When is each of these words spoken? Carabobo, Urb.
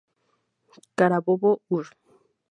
Carabobo, 0.97 1.51
Urb. 1.75 1.87